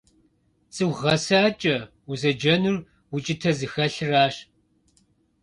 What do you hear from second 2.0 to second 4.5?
узэджэнур укӀытэ зыхэлъырщ.